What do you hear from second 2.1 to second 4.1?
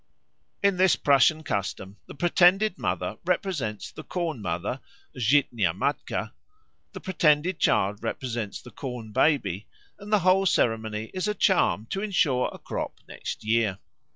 pretended mother represents the